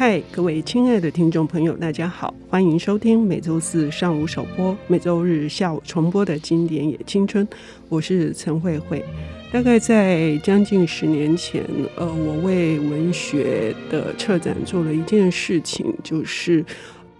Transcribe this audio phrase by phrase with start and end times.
[0.00, 7.46] 嗨，各位亲爱的听众朋友，大家好，欢迎收听每周四上午首播、每周日下午重播的经典也青春。
[7.90, 9.04] 我是陈慧慧。
[9.52, 11.62] 大概在将近十年前，
[11.96, 16.64] 呃，我为文学的策展做了一件事情，就是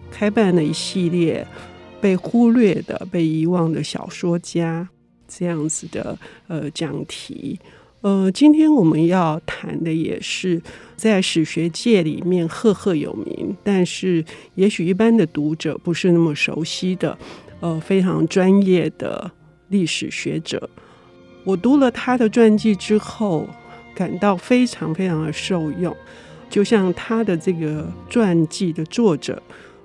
[0.09, 1.45] 开办了一系列
[2.01, 4.89] 被忽略的、被遗忘的小说家
[5.27, 6.17] 这样子的
[6.47, 7.59] 呃讲题。
[8.01, 10.59] 呃，今天我们要谈的也是
[10.95, 17.15] 在史学界里面赫赫有名，但是也许一般的读者不是那么熟悉的，
[17.59, 19.29] 呃，非常专业的
[19.69, 20.67] 历史学者。
[21.43, 23.47] 我读了他的传记之后，
[23.93, 25.95] 感到非常非常的受用。
[26.49, 29.41] 就像他的这个传记的作者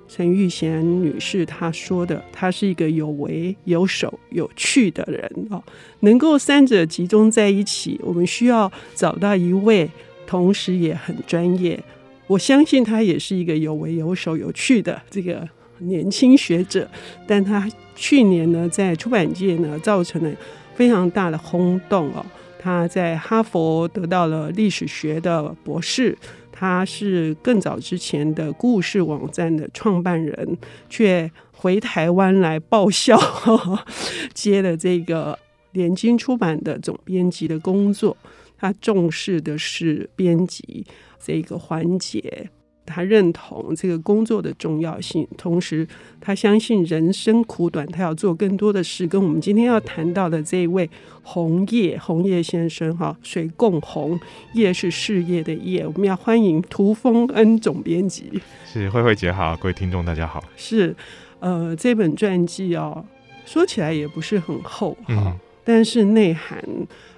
[0.08, 5.62] 陈玉贤女士她说的，她是一个有为、有手、有趣的人哦。
[6.00, 9.90] 能够三者集中在一起，我们需要找到一位
[10.26, 11.82] 同时也很专业。
[12.26, 15.48] 我相信他也是一个有为、有手、有趣的这个
[15.78, 16.88] 年轻学者。
[17.26, 20.30] 但他去年呢，在出版界呢，造成了。
[20.76, 22.22] 非常大的轰动哦！
[22.60, 26.14] 他在哈佛得到了历史学的博士，
[26.58, 30.56] 他是更早之前的故事网站的创办人，
[30.88, 33.18] 却回台湾来报效，
[34.32, 35.38] 接了这个
[35.72, 38.16] 联经出版的总编辑的工作。
[38.58, 40.86] 他重视的是编辑
[41.22, 42.48] 这个环节。
[42.86, 45.86] 他认同这个工作的重要性，同时
[46.20, 49.06] 他相信人生苦短，他要做更多的事。
[49.06, 50.88] 跟我们今天要谈到的这一位
[51.22, 54.18] 红叶红叶先生，哈，水共红，
[54.54, 55.86] 叶是事业的叶。
[55.86, 58.40] 我们要欢迎涂丰恩总编辑。
[58.64, 60.42] 是慧慧姐好，各位听众大家好。
[60.56, 60.94] 是，
[61.40, 63.04] 呃，这本传记哦，
[63.44, 66.62] 说起来也不是很厚哈，嗯、但是内涵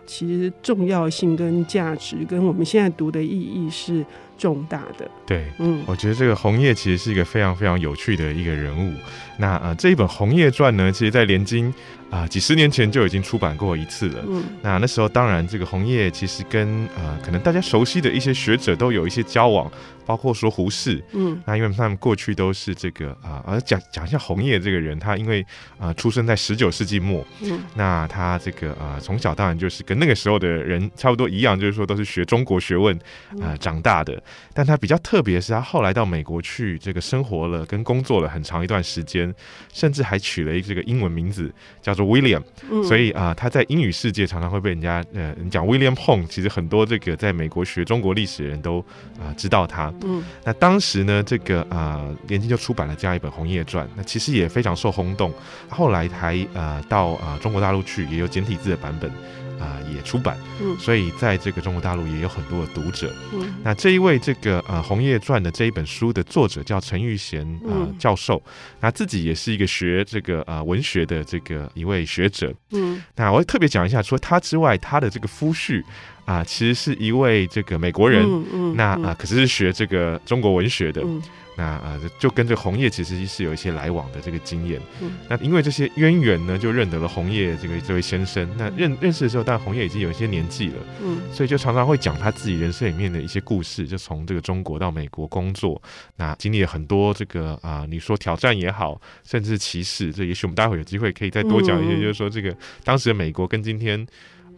[0.08, 4.04] 其实重要性跟价值跟我们现在读的意义是。
[4.38, 8.94] 重大的对，嗯，我觉得这个红叶其实是一个非常非常有趣的一个人物。
[9.36, 11.74] 那呃，这一本《红叶传》呢，其实在连经
[12.08, 14.24] 啊几十年前就已经出版过一次了。
[14.28, 19.68] 嗯，那那时候当然这个红叶其实跟呃可能大家熟悉的一些学者都有一些交往。
[20.06, 25.44] 包括说胡适，嗯，那因为他们过去都是这个啊，而讲讲一下红叶这个人，他因为
[25.78, 32.98] 啊出生在十九世纪末，嗯，那他这个啊从小当然就是跟那个时候的人差不多一样，就是说都是学中国学问
[33.40, 34.20] 啊长大的。
[34.54, 39.32] 但他比较特别是他后来到美国去这个生活了跟工作了很长一段时间，
[39.72, 48.80] 甚至还取了一个这个英文名字叫做 William，嗯，所以啊他在英语世界常常会被人家呃你讲 William Hong，其实很多这个在美国学中国历史的人都
[49.18, 49.92] 啊知道他。
[50.02, 55.32] 嗯，那当时呢，这个啊，年轻就出版了这样一本《红叶传》，那其实也非常受轰动。
[55.68, 59.10] 后来还呃到啊中国大陆去，也有简体字的版本
[59.58, 60.36] 啊也出版。
[60.60, 63.12] 嗯，所以在这个中国大陆也有很多的读者。
[63.32, 68.42] 嗯，那这一位这个呃《红叶传》的这一本书的作者叫陈玉贤啊教授，
[68.80, 72.52] 那自己也是一个学这个啊文学的这个一位学者。
[72.70, 75.82] 嗯，那我特别讲一下，除了他之外，他的这个夫婿。
[76.28, 81.22] 啊，其实是一位这个美国人，嗯嗯、那啊，可是是学这个中国文学的，嗯、
[81.58, 84.80] 那啊，就跟这个红叶其实是有一些来往的这个经验。
[85.00, 88.48] 嗯、那因为这些渊源呢，就认得了红叶这个这位先生。
[88.56, 95.82] 那认认识的时候，但红叶已经有一些年纪了，嗯，所以就常常会讲他自己人生里面的一些故事，就从这个中国到美国工作，
[96.14, 104.06] 那经历了很多这个啊，你说挑战也好，甚至是歧视，这也许我们待会有机会可以再多讲一些，嗯、就是说这个当时的美国跟今天。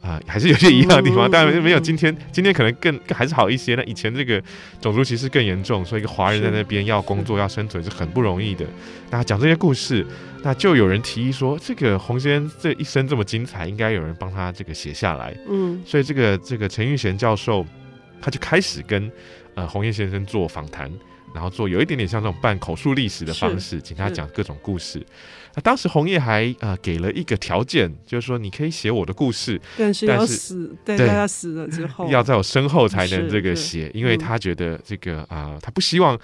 [0.00, 3.74] 啊、呃，还是有些一样的地方，当然没有今天，今天可能更还是好一些。
[3.74, 4.42] 那以前这个
[4.80, 8.64] 种族歧视更严重，所以一个华人在那边要工作要生存是很不容易的。
[9.10, 10.06] 那讲这些故事，
[10.42, 15.36] 那就有人提议说，这个洪先生这一生这么精彩，应该有人帮他这个写下来。
[15.48, 17.66] 嗯，所以这个这个陈玉贤教授
[18.22, 19.10] 他就开始跟
[19.54, 20.90] 呃红叶先生做访谈。
[21.32, 25.00] 然后做有一点点像这种半口述历史的方式，请他讲各种故事。
[25.54, 36.18] 那当时红叶还呃给了一个条件，就是说你可以写我的故事，但是要死，对他死了之后，要在我身后才能这个写，因为他觉得这个啊、呃，他不希望。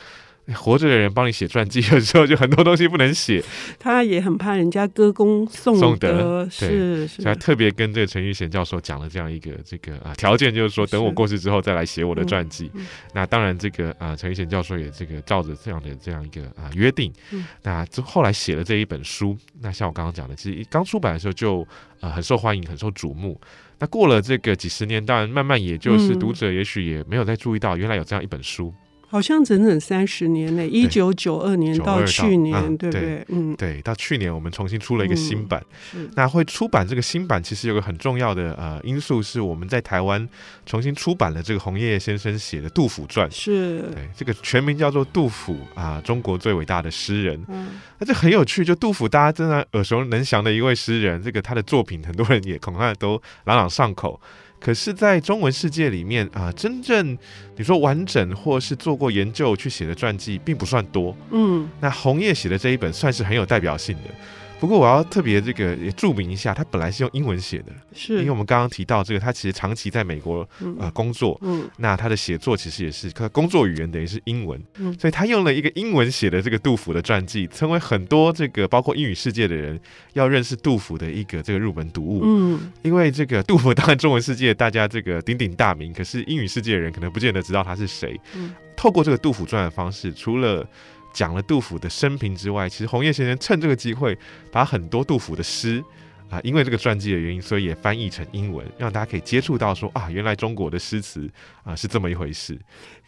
[0.54, 3.42] 活着的人帮你写传记的时候，就很多东西不能写。
[3.78, 12.70] 他也很怕人家歌功颂德，是，是，所以他特别跟这个陈玉贤教授讲了这样一个这个啊条件，就是说等我过世之后再来写我的传记。
[12.74, 19.36] 嗯嗯、那当然，这个啊陈玉贤教授也这个照着这样的这样一个啊约定，嗯、那就后来写了这一本书。
[19.60, 21.66] 那像我刚刚讲的，其实刚出版的时候就
[22.00, 23.40] 啊很受欢迎，很受瞩目。
[23.78, 28.72] 那过了这个几十年，当然慢慢也就是读者也许也没有再注意到，原来有这样一本书。
[29.08, 33.24] 好像整整三十年呢，一九九二年到去年，嗯、对不对？
[33.28, 35.64] 嗯，对，到去年我们重新出了一个新版。
[35.94, 40.28] 嗯、那会出版这个新版，其实有个很重要的呃因素，是我们在台湾
[40.66, 43.28] 重新出版了这个红叶先生写的《杜甫传》。
[43.34, 47.40] 是，对，这个全名叫做杜甫啊、呃，中国最伟大的诗人。
[47.48, 54.20] 嗯，那这很有趣，就杜甫大家真的耳熟能详的一位诗人，这个他的作品很多人也恐怕都朗朗上口。
[54.58, 57.16] 可是，在中文世界里面啊，真正
[57.56, 61.16] 你说完整或是做过研究去写的传记，并不算多。
[61.30, 64.10] 嗯，那红叶写的这一本算是很有代表性的。
[64.58, 68.18] 不过我要特别这个也注明一下，他本来是用英文写的，是。
[68.20, 70.48] 因为我们刚刚提到这个，他其实长期在美国
[70.78, 79.78] 呃工作，嗯，那他的写作其实也是他工作语言等于是英文，嗯，所以他用了一个英文写的这个杜甫的传记，成为很多这个包括英语世界的人
[80.14, 90.66] 要认识杜甫的一个这个入门读物，嗯，因为这个杜甫当然中文世界大家这个 鼎鼎大名，可是英语世界的人可能不见得知道他是谁，嗯，透过这个杜甫传的方式，除了
[91.16, 94.16] 讲了杜甫的生平之外，其实红叶先生趁这个机会，
[94.52, 95.82] 把很多杜甫的诗
[96.28, 101.26] 啊，因为这个传记的原因，所以也翻译成英文，让大家可以接触到说啊，原来中国的诗词
[101.64, 102.60] 啊是这么一回事。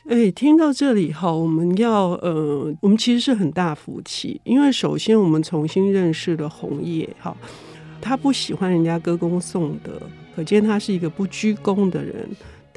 [0.09, 7.37] 哎、听到这里哈，我们要呃，我们其实是很大福气，因为首先我们重新认识了红叶哈，
[8.01, 10.01] 他不喜欢人家歌功颂德，
[10.35, 12.27] 可见他是一个不居功的人。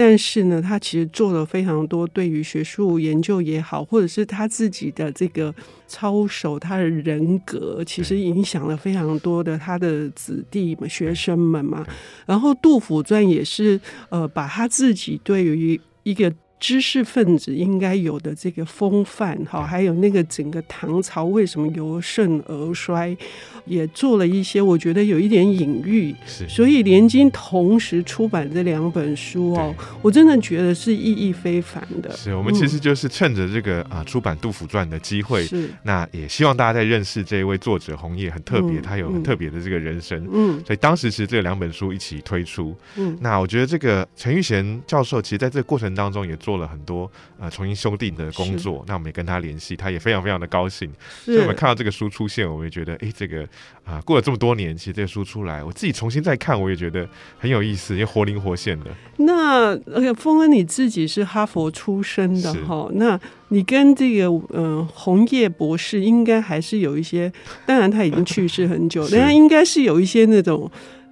[0.04, 5.54] 但是呢，他其实做了非常多对于学术研究也好，或者是他自己的这个
[5.88, 11.86] 操守，他的人格，其实影响了非常多的他的子弟们、学生们嘛。
[12.26, 23.18] 然后《杜甫传》也是呃，把他自己对于一个知识分子应该有的这个风范，哈，还有那个整个唐朝为什么由盛而衰。
[23.66, 26.50] 也做了一些，我觉得有一点隐喻，是。
[26.50, 32.12] 所以连经同时出版这两本书哦，我真的觉得是意义非凡的。
[32.18, 35.70] 是我们其实就是趁着这个啊出版《杜甫传》的机会，是。
[35.84, 47.10] 那也希望大家在认识这一位作者红叶很特别，他有很特别的这个人生，嗯，所以当时其实这两本书一起推出，嗯，那我觉得这个陈玉贤教授其实在这个过程当中也做了很多
[47.40, 50.90] 呃重新修订的工作，那我们也跟他联系，他也非常非常的高兴，
[51.26, 53.48] 所以我们看到这个书出现，我们也觉得哎这个。
[53.84, 57.06] 啊，过了这么多年，其实这个书出来，我自己重新再看，我也觉得
[57.40, 58.92] 很有意思，也活灵活现的。
[59.18, 67.34] 那而且峰恩你自己是哈佛出身的哈，那你跟这个嗯、呃、红叶博士应该还是有一些，
[67.66, 70.70] 当然他已经去世很久， 但他应该是有一些那种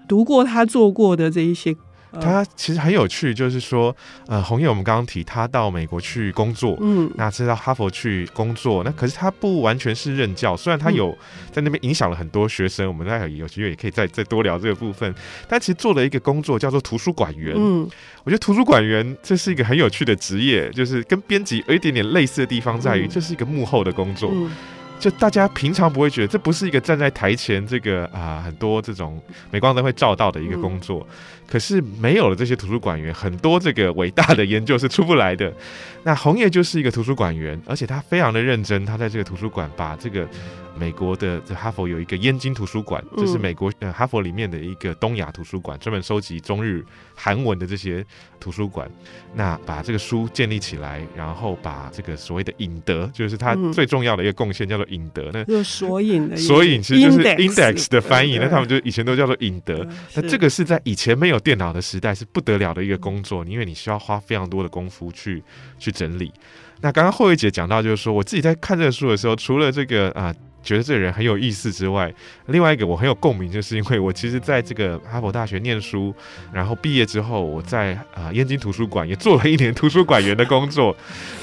[0.07, 1.75] 读过他做过的这一些。
[2.13, 3.95] 他其实很有趣，就是说，
[4.27, 11.15] 呃，红叶我们刚刚提他到美国去工作，嗯，那是到哈佛去工作，那可是他不完全是任教，虽然他有
[11.51, 15.13] 在那边影响了很多学生，嗯、我们待会有机会也可以再再多聊这个部分，
[15.47, 17.87] 但其实做了一个工作叫做图书馆员，嗯，
[18.23, 24.31] 我觉得图书馆员这是一个很有趣的职业，就是跟编辑有一点点类似的地方在于，这是一个幕后的工作。
[24.33, 24.49] 嗯
[24.99, 29.19] 就大家平常不会觉得，这不是一个站在台前这个啊、呃、很多这种
[29.49, 31.15] 镁光灯会照到的一个工作，嗯、
[31.47, 35.51] 可是没有了这些图书馆员，很多这个伟大的研究是出不来的。
[36.03, 40.27] 那红叶就是一个图书馆员，而且他非常的认真，他在这个图书馆把这个。
[40.79, 48.05] 美国的这哈佛有一个燕京图书馆，这是美国呃哈佛里面的一个东亚图书馆，专门收集中日韩文的这些
[48.39, 48.89] 图书馆。
[49.35, 55.29] 那把这个书建立起来，然后把这个所谓的引德，就是它最重要的一个贡献，叫做引德。
[55.33, 58.37] 那就索引的索引其实就是 index 的翻译。
[58.37, 59.85] 那他们就以前都叫做引德。
[60.15, 65.43] 那这个是在以前没有电脑的时代是不得了的一个工作，因为你需要花非常多的功夫去
[65.77, 66.31] 去整理。
[66.81, 70.33] 那刚刚慧慧姐讲到，就是说我自己在看这个书的时候，除了这个啊。
[70.63, 72.13] 觉得这个人很有意思之外，
[72.47, 76.13] 另外一个我很有共鸣，就是因为我其实在这个哈佛大学念书，
[76.51, 80.95] 然后毕业之后，我在啊燕京图书馆也做了一年图书馆员的工作。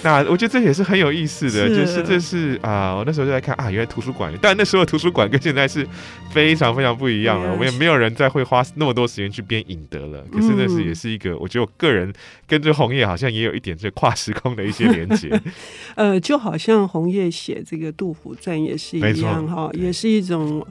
[0.02, 5.87] 那我觉得这也是很有意思的，是就是这是啊，我那时候就在看啊，原来图书馆，但那时候图书馆跟现在是
[6.30, 7.50] 非常非常不一样了。
[7.52, 10.25] 我们也没有人再会花那么多时间去编引德了。
[10.30, 12.12] 可是那是也是一个，我觉得我个人
[12.46, 15.30] 跟这红叶好像也有一点这跨时空的一些连接。
[15.96, 19.47] 呃，就好像红叶写这个《杜甫传》也是一样。
[19.47, 20.67] 哈，也是一种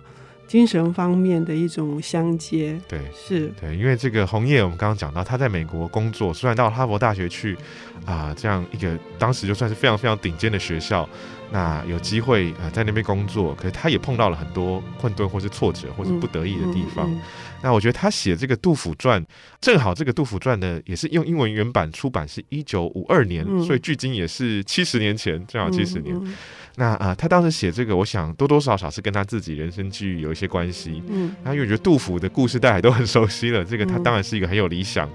[0.48, 2.80] 精神方面的一种相接。
[2.88, 7.56] 对，是，对，因为这个红叶，我们刚刚讲到，他在美国工作，虽然到哈佛大学去
[8.06, 11.08] 啊、呃，这样一个当时就算是非常非常顶尖的学校，
[11.51, 17.10] 那有机会啊、呃、在那边工作，可是他也碰到了很多困顿或是挫折或是不得已的地方。
[17.10, 17.22] 嗯嗯嗯、
[17.65, 19.19] 那我觉得他写这个《杜甫传》，
[19.60, 26.15] 正好这个《杜甫传》呢，也是用英文原版出版，是一九五二年，嗯、所以距今也是七十年前，正好七十年。
[26.15, 26.36] 嗯嗯
[26.77, 31.01] 那啊、呃，他当时写这个，我想多多少少是跟他自己人生际遇有一些关系。
[31.07, 35.07] 嗯，那因为我觉得杜甫的故事大家都很熟悉了，这个他当然是一个很有理想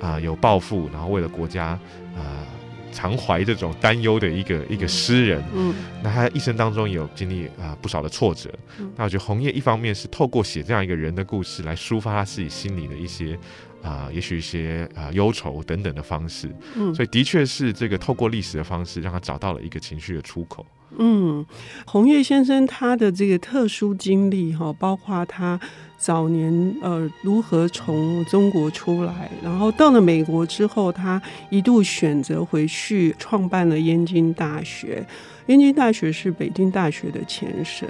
[0.00, 1.80] 啊、呃，有抱负，然后为了国家啊、
[2.16, 2.46] 呃、
[2.92, 5.42] 常怀这种担忧的一个一个诗人。
[5.54, 8.50] 嗯，那他一生当中有经历啊、呃、不少的挫折。
[8.78, 13.34] 嗯、那我觉得红叶一方面是透过写这样一个人的故事来抒发他自己心里的一些
[13.82, 16.54] 啊、呃，也许一些啊忧、呃、愁等等的方式。
[16.74, 20.64] 嗯，所以的确是这个透过历史的方式，让他找到了一个情绪的出口。
[20.96, 21.44] 嗯，
[21.86, 25.60] 红叶先生他的这个特殊经历哈，包括他
[25.98, 35.04] 早年呃如何从中国出来，然后到了美国之后，他一度选择回去创办了燕京大学。
[35.46, 37.88] 燕京大学是北京大学的前身，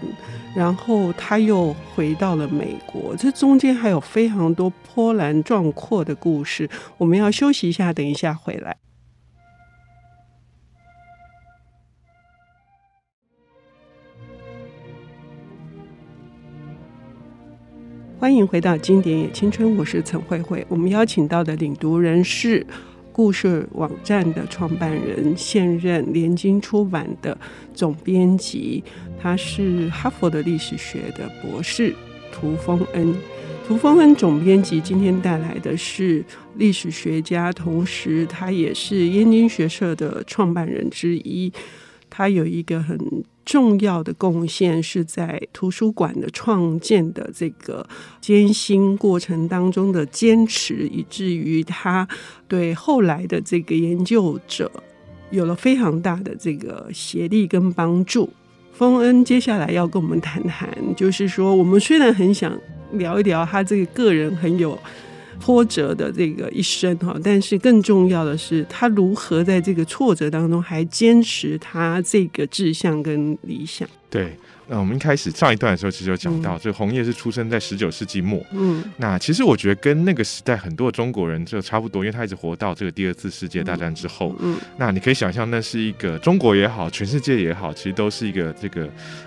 [0.55, 3.15] 然后他又回到了美国。
[3.17, 6.71] 这中间还有非常多波澜壮阔的故事。
[6.97, 8.77] 我们要休息一下，等一下回来。
[18.21, 20.67] 欢迎回到《经典也青春》，我是陈慧慧。
[20.69, 22.67] 我们邀请到的领读人是
[23.13, 27.39] 故事网站的创办人，现任联经出版的
[27.73, 28.83] 总编辑，
[29.23, 31.95] 他是哈佛的历史学的博士
[32.33, 33.15] 涂丰恩。
[33.69, 36.25] 涂丰恩总编辑今天带来的是
[36.57, 41.53] 历史学家，同时他也是燕京学社的创办人之一。
[42.11, 42.99] 他有一个很
[43.45, 47.87] 重要的贡献，是在图书馆的创建的这个
[48.21, 52.07] 艰辛过程当中的坚持，以至于他
[52.47, 54.71] 对后来的这个研究者
[55.31, 58.29] 有了非常大的这个协力跟帮助。
[58.73, 62.57] 丰恩接下来要跟我们谈谈，就是说，我们虽然很想
[62.93, 64.79] 聊一聊他这个个人很有。
[65.41, 73.89] 波折的这个一生哈，但是更重要的是，他如何在这个挫折当中还坚持他这个志向跟理想。
[74.11, 74.35] 对，
[74.69, 78.43] 那我们一开始上一段的时候，其实有讲到，这个红叶是出生在十九世纪末。
[78.53, 84.35] 嗯，那其实我觉得跟那个时代很多的中国人就差不多，因为他一直活到这个第二次世界大战之后。
[84.41, 88.87] 嗯，那你可以想象，那是一个中国也好，全世界也好，其实都是一个这个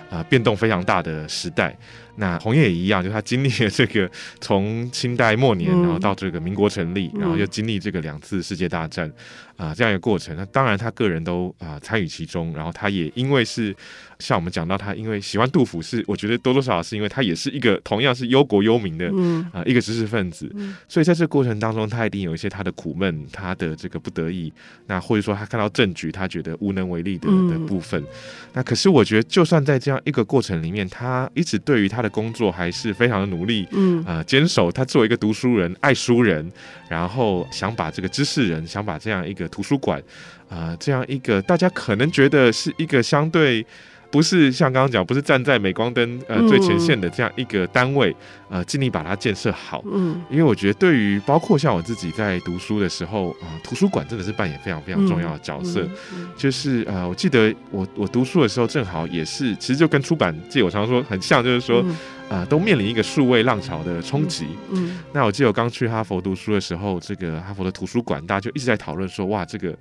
[0.09, 1.77] 啊、呃、变动非常大的时代。
[2.15, 9.07] 那红叶也一样，就他经历了这个从清代末年，然后到这个民国成立，然后又经历这个两次世界大战
[9.55, 10.35] 啊、呃、这样一个过程。
[10.35, 13.75] 那当然他个人都啊参与其中，然后他也因为是。
[14.21, 24.53] 像我们讲到他，因为喜欢杜甫，是我觉得多多少少是因为他也是一个同样是忧国忧民的啊、嗯呃、一个知识分子，嗯、所以在这个过程当中，他一定有一些他的苦闷，他的这个不得已，
[24.85, 27.99] 那或者说他看到政局，他觉得无能为力的的部分。
[27.99, 28.07] 嗯、
[28.53, 36.51] 那可是我觉得，就算在这样一个过程里面，他一直对于他的工作还是非常的努力，嗯啊，坚、呃、守他作为一个读书人、爱书人，
[36.89, 39.99] 然后想把这个知识人，想把这样一个图书馆
[40.49, 43.65] 啊、呃，这样一个大家可能觉得是一个相对。
[44.11, 48.13] 不是像刚刚讲，不是站在镁光灯呃最前线的这样一个单位，
[48.49, 49.81] 呃，尽力把它建设好。
[49.91, 55.87] 嗯，因为我觉得对于包括像我自己在读书的时候啊、呃，图书馆真的是扮演非常非常重要的角色。
[56.35, 61.81] 就是呃，我记得我我读书的时候，正好也是，其实就跟出版界我常说很像，就是说。
[61.81, 61.95] 嗯
[62.31, 64.45] 啊、呃，都面临一个数位浪潮的冲击。
[64.69, 69.71] 嗯，嗯，那我记得我刚去哈佛读书的时候，这个哈佛的图书馆，大家就一直在讨论说，哇，这个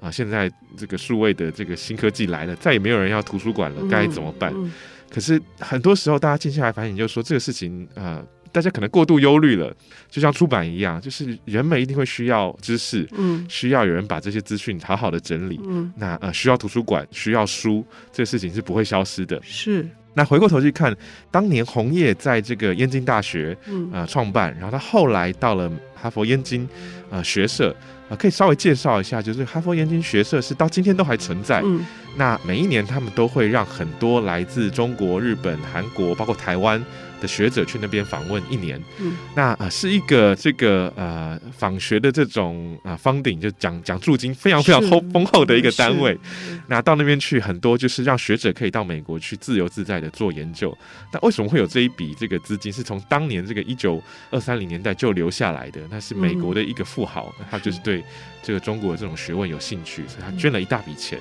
[0.00, 4.52] 啊、呃，现在这个数位的这个新科技来了，再也没有人要图书馆了，该怎么办？
[4.52, 4.72] 嗯嗯、
[5.08, 9.74] 可是很多时候，大家静下来反省，就是说这个事情啊、呃，大家可能过度忧虑了。
[10.08, 15.60] 就像出版一样，就是人们一定会需要知识，嗯，需要有人把这些资讯好好的整理。
[15.64, 19.40] 嗯，那呃，需要图书馆，需要书，这个事情是不会消失的。
[19.44, 19.86] 是。
[20.12, 20.94] 那回过头去看，
[21.30, 26.68] 当年红叶在这个燕京大学嗯呃创办，然后他后来到了哈佛燕京
[27.10, 27.72] 呃学社，
[28.08, 31.62] 呃可以稍微介绍一下，就是哈佛燕京学社是到今天都还存在。
[31.64, 36.84] 嗯，那每一年他们都会让很多来自中国、日本、韩国，包括台湾。
[37.20, 46.18] 的学者去那边访问一年，嗯，那啊、呃、是一个这个呃访学的这种啊 funding 就讲讲驻金非常非常厚丰厚的一个单位，
[46.66, 50.76] 那到那边去很多就是让学者可以到美国去自由自在的做研究。
[51.12, 52.70] 那为什么会有这一笔这个资金？
[52.72, 54.00] 是从当年这个一九
[54.30, 55.80] 二三零年代就留下来的？
[55.90, 58.02] 那是美国的一个富豪，嗯、他就是对
[58.42, 61.18] 这个中国的这种学问有兴趣，所以他捐了一大笔钱。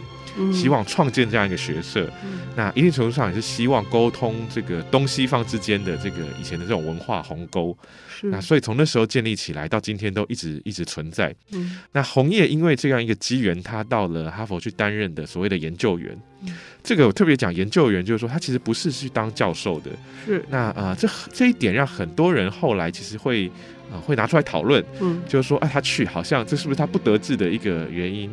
[0.53, 7.77] 希望创建这样一个学社，嗯、那一定程度上也是希望沟通这个东西方之间的这个以前的这种文化鸿沟。
[8.09, 11.33] 是那所以从那时候建立起来到今天都一直一直存在。
[11.51, 16.17] 嗯、那红叶因为这样一个机缘，他到了哈佛去担任的所谓的研究员。
[16.41, 16.53] 嗯、
[16.83, 19.91] 这个我特别讲研究员，就是说他其实不是去当教授的。
[20.25, 23.47] 是那啊、呃，这这一点让很多人后来其实会
[23.89, 24.83] 啊、呃、会拿出来讨论。
[24.99, 28.29] 嗯，就是说，哎、啊，他去好像这是不是他不得志的一个原因？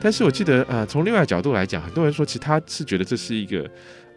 [0.00, 3.68] 但是我记得，呃，从另外角度来讲，很多人说，其实他是觉得这是一个，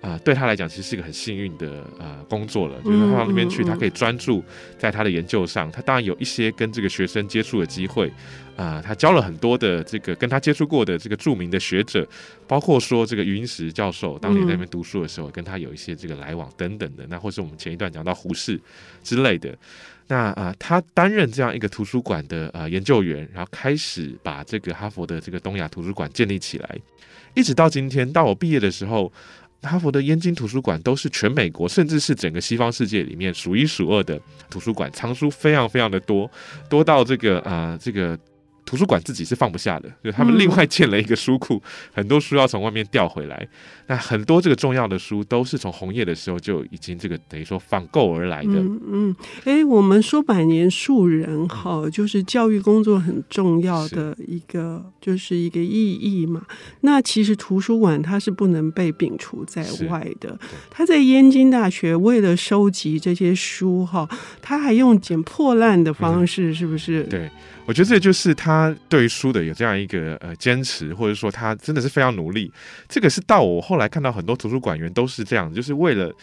[0.01, 4.43] 啊、呃，对他来讲其实是一个很幸运的呃工作了，就是他到那边去，他可以专注
[4.77, 5.71] 在他的研究上。
[5.71, 8.07] 他当然有一些跟这个学生接触的机会，
[8.55, 12.07] 啊、呃，他教了很多的这个跟他接触过的这个著名的学者，
[12.47, 17.05] 包括说这个余英时教授当年在那边读书的时候，跟他有一些这个来往等等的。
[17.07, 18.59] 那或是我们前一段讲到胡适
[19.03, 19.55] 之类的。
[20.07, 26.77] 那啊、呃，他担任这样一个图书馆的呃研究员，然后开始把这个哈佛的这个东亚图书馆建立起来，
[27.33, 29.09] 一直到今天，到我毕业的时候，
[29.61, 36.29] 哈佛的燕京图书馆都是全美国，甚至是整个西方世界里面数一数二的图书馆，藏书非常非常的多，
[36.69, 38.17] 多到这个啊、这个。
[38.71, 41.61] 图书馆自己是放不下的，就他们另外建了一个书库，嗯、
[41.91, 43.45] 很多书要从外面调回来。
[43.87, 48.53] 那很多这个重要的书都是从红叶的时候就已经这个等于说访购而来的。
[48.89, 49.13] 嗯，
[49.43, 56.41] 哎、我们说百年树人哈，就是教育工作很重要的一个，是就是一个意义嘛。
[56.79, 60.39] 那其实图书馆它是不能被摒除在外的。
[60.69, 64.07] 他在燕京大学为了收集这些书哈，
[64.41, 67.03] 他还用捡破烂的方式，是不是？
[67.03, 67.29] 嗯、对。
[67.65, 72.51] 我觉得这就是他对于书的有这样一个呃坚持，或者说他真的是非常努力。
[72.89, 76.13] 这个是到我后来看到很多图书馆员都是这样，就是为了。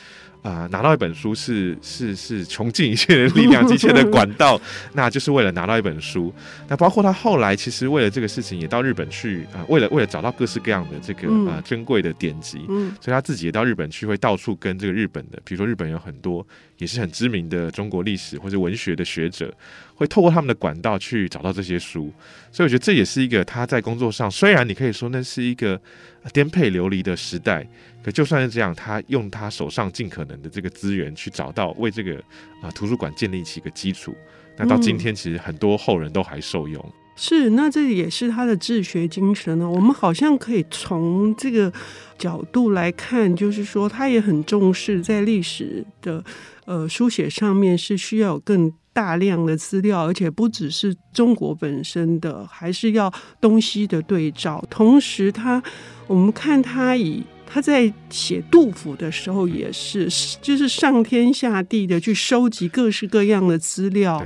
[0.42, 4.60] 啊、呃，拿到一本书是是是穷尽一切的力量、 一切的管道，
[4.94, 6.32] 那就是为了拿到一本书。
[6.68, 16.46] 那包括他后来其实为了这个事情也到日本去啊、呃，为了为了找到各式各样的这个啊、呃、珍贵的典籍，嗯，所以他自己也到日本去，会到处跟这个日本的，比如说日本有很多
[16.78, 19.52] 也是很知名的中国历史或者文学的学者，
[19.94, 22.12] 会透过他们的管道去找到这些书。
[22.50, 25.80] 所以我觉得这也是一个他在工作上，虽然你可以说那是一个
[26.28, 27.66] 颠沛流离的时代。
[28.02, 32.16] 可就算是这样，他用他手上尽可能的这个资源去找到，为这个
[32.62, 34.14] 啊、图书馆建立起一个基础。
[34.56, 36.92] 那到今天，其实很多后人都还受用。
[37.16, 39.68] 是，那这也是他的治学精神呢。
[39.68, 41.72] 我们好像可以从这个
[42.16, 46.24] 角度来看，就是说他也很重视在历史的
[46.64, 54.64] 呃书写上面是需要更大量的资料，而且不只是中国本身的，还是要东西的对照。
[54.68, 55.70] 同时他，他
[56.06, 57.22] 我们看他以。
[57.50, 60.06] 他在写杜甫的时候也是，
[60.42, 64.22] 就是上天下地的去收集各式各样的资料，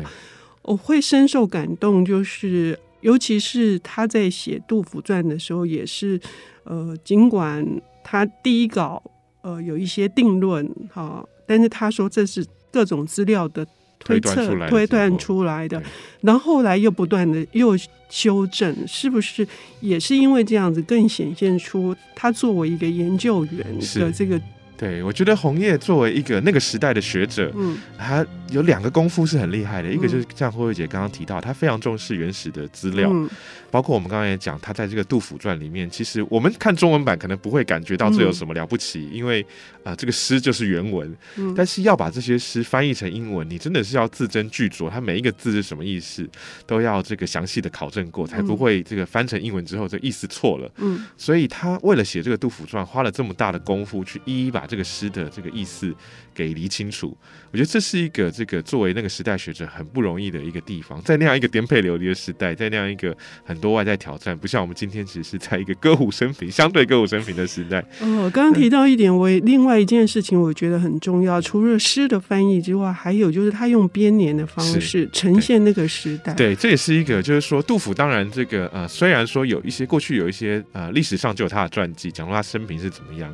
[0.62, 2.04] 我会深受感动。
[2.04, 6.20] 就是尤其是他在写杜甫传的时候，也是
[6.64, 7.64] 呃，尽管
[8.02, 9.00] 他第一稿
[9.42, 13.64] 呃有一些定论哈，但是他说这是各种资料的。
[14.04, 15.82] 推测推断出来的，
[16.20, 17.76] 然后后来又不断的又
[18.08, 19.46] 修正，是不是
[19.80, 24.40] 也是因为这样子更显现出他作为一个研究员的这个？
[24.76, 33.08] 对，我觉得红叶作为一个那个时代的学者，嗯，他有两个功夫是很厉害的，一个就是像慧慧姐刚刚提到，他非常重视原始的资料。
[33.12, 33.28] 嗯
[33.72, 39.40] 包括我们刚刚也讲，他在这个《杜甫传》里面，其实我们看中文版可能不会感觉到这有什么了不起，嗯、因为
[39.76, 41.10] 啊、呃，这个诗就是原文。
[41.36, 46.28] 嗯、但是要把这些诗翻译成英文，你真的是要字斟句酌，它每一个字是什么意思，
[46.66, 50.70] 都要这个详细的考证过，才不会这个翻成英文之后这意思错了。
[50.76, 55.94] 嗯，所以他为了写这个《杜甫传》，花了这么大的功夫去一一把这个诗的这个意思
[56.34, 57.16] 给理清楚。
[57.50, 63.62] 我觉得这是一个这个作为那个时代学者很不容易的一个地方，在那样一个颠沛流离的时代，在那样一个很。
[63.62, 67.78] 多外在挑战，不像我们今天只是在一个歌舞升平、相对歌舞升平的时代。
[68.00, 71.40] 哦，刚刚提到一点，我另外一件事情，我觉得很重要。
[71.40, 76.34] 除了诗的翻译之外，还有就是他用编年的方式呈现那个时代。
[76.34, 83.32] 对，这也是一个，就是说杜甫当然这个呃，虽然说有一些过去有一些呃历史上就有他的传记，讲到他生平是怎么样。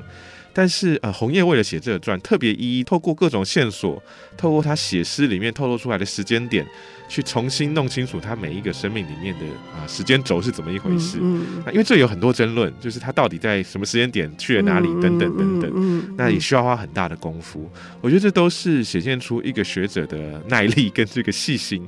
[0.52, 4.02] 但是呃，红叶为了写这个传，特别一一透过各种线索，
[4.36, 6.66] 透过他写诗里面透露出来的时间点，
[7.08, 11.18] 去重新弄清楚他每一个生命里面的啊、呃、时间轴是怎么一回事。
[11.20, 16.16] 嗯，嗯，那因为这有很多争论，就是他到底在什么时间点去了哪里，等等等等。
[16.16, 17.70] 那也需要花很大的功夫。
[18.00, 21.86] 我觉得这都是显现出一个学者的耐力跟这个细心。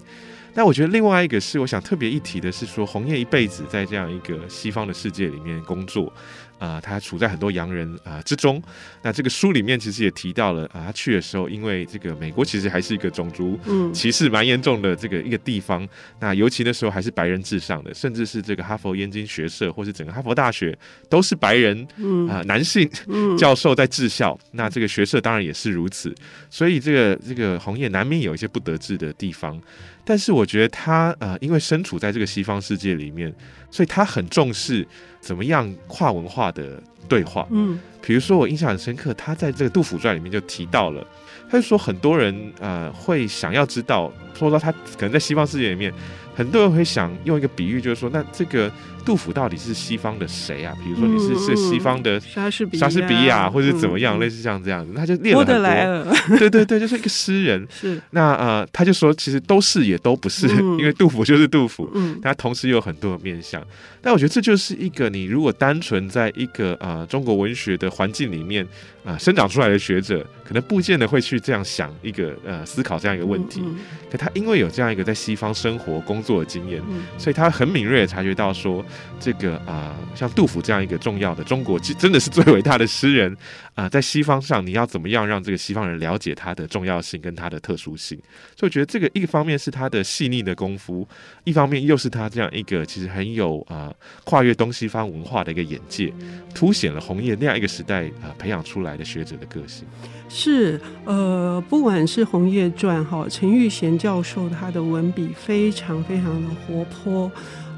[0.55, 6.13] 那我觉得另外一个是我想特别一提的是说，红叶一辈子在这样一个西方的世界里面工作。
[6.61, 8.63] 啊、呃，他处在很多洋人啊、呃、之中。
[9.03, 13.59] 那这个书里面其实也提到了啊、呃，他去的时候，因为这个美国其实还是一个种族
[13.93, 15.83] 歧视蛮严重的这个一个地方。
[15.83, 15.89] 嗯、
[16.21, 21.83] 那尤其那时候还是白人至上的，甚至是这个哈佛燕京学社或是整个哈佛大学都是白人
[22.29, 22.89] 啊、呃、男性
[23.37, 24.39] 教授在治校。
[24.45, 26.15] 嗯、那这个学社当然也是如此。
[26.51, 29.61] 所以这个这个红叶难免有一些不得志的地方。
[30.03, 33.33] 但是我觉得他呃，因为身处在这个西方世界里面，
[33.71, 34.85] 所以他很重视
[35.21, 37.47] 怎么样跨文化的对话。
[37.51, 41.07] 嗯，比如说我印象很深刻，他在这个《杜甫传》里面就提到了，
[41.51, 45.93] 他就说很多人呃会想要知道，说到他可能在西方世界里面
[46.35, 48.71] 很多人会想用一个比喻，就是说，那这个
[49.05, 50.75] 杜甫到底是西方的谁啊？
[50.83, 56.39] 比如说你是是西方的莎士比莎士比亚，或者是怎么样，类似像这样子，他就列了很多。
[56.39, 57.67] 对对对，就是一个诗人。
[57.71, 60.47] 是那呃，他就说，其实都是也都不是，
[60.79, 63.63] 因为杜甫就是杜甫，嗯，他同时有很多的面相。
[64.03, 68.65] 但我觉得这就是一个你如果单纯在一个呃中国文学的环境里面
[69.05, 73.63] 啊、呃、生长出来的学者，可能不见得会去这样想一个呃思考这样一个问题。
[74.11, 78.83] 可他因为有这样一个在西方生活工作的经验，嗯、所以他很敏锐的察觉到说，
[79.19, 83.37] 这个啊、像杜甫这样一个重要的中国真的是最伟大的诗人
[83.75, 88.19] 啊、在西方上你要怎么样让这个西方人了解他的重要性跟他的特殊性？
[88.55, 91.07] 所以我觉得这个一方面是他的细腻的功夫，
[91.45, 93.93] 一方面又是他这样一个其实很有啊。
[94.25, 96.13] 跨越东西方文化的一个眼界，
[96.55, 99.87] 凸显了红叶那样一个时代啊、培养出来的学者的个性。
[100.29, 107.31] 是呃，不管是《红叶传》哈，陈玉贤教授他的文笔非常非常的活泼。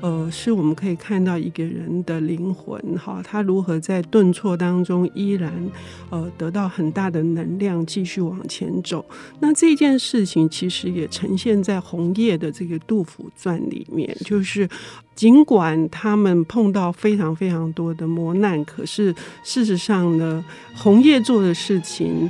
[0.03, 5.53] 呃，是我们可以看到一个人的灵魂，哈，他如何在顿挫当中依然
[6.11, 9.05] 呃得到很大的能量，继续往前走。
[9.39, 14.69] 那这件事情其实也呈现在红叶的这个《杜甫传》里面，就是
[15.15, 22.29] 尽管他们碰到非常非常多的磨难，可是事实上呢，红叶做的事情。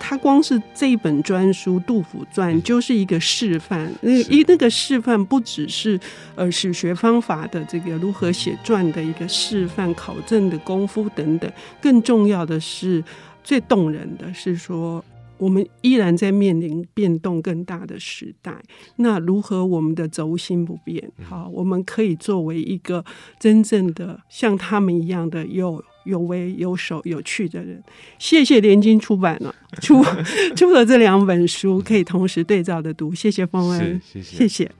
[0.00, 6.00] 他光是这一本专书《杜甫传》就是一个示范，那一那个示范不只是
[6.34, 13.04] 呃史学方法的这个如何写传的一个示范、考证的功夫等等，更重要的是
[13.44, 15.04] 最动人的是说，
[15.38, 18.54] 我们依然在面临变动更大的时代，
[18.96, 21.12] 那如何我们的轴心不变？
[21.22, 23.04] 好，我们可以作为一个
[23.38, 25.84] 真正的像他们一样的有。
[26.04, 27.82] 有为有守有趣的人，
[28.18, 30.02] 谢谢联经出版了出
[30.56, 33.14] 出了这两本书，可以同时对照的读。
[33.14, 34.36] 谢谢丰恩，谢谢。
[34.38, 34.70] 谢谢。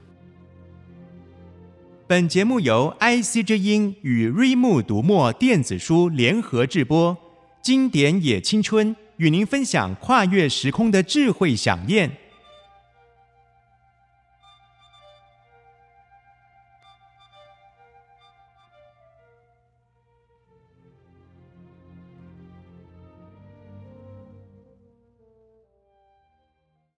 [2.07, 7.17] 本节目由 IC 之音与瑞木读墨电子书联合制播，
[7.63, 12.11] 经典也青春与您分享跨越时空的智慧饗宴。